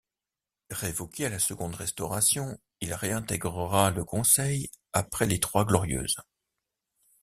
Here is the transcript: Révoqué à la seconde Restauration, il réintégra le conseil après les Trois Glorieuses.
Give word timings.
Révoqué 0.71 1.27
à 1.27 1.29
la 1.29 1.37
seconde 1.37 1.75
Restauration, 1.75 2.57
il 2.79 2.91
réintégra 2.95 3.91
le 3.91 4.03
conseil 4.03 4.71
après 4.93 5.27
les 5.27 5.39
Trois 5.39 5.63
Glorieuses. 5.63 6.17